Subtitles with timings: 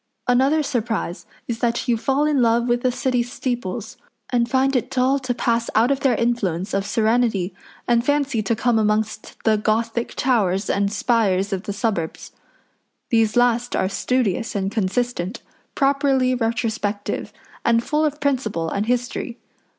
[0.27, 3.97] Another surprise is that you fall in love with the City steeples,
[4.31, 7.53] and find it dull to pass out of their influence of serenity
[7.87, 12.31] and fancy to come amongst the Gothic towers and spires of the suburbs.
[13.11, 15.43] These last are studious and consistent,
[15.75, 17.31] properly retrospective,
[17.63, 19.37] and full of principle and history.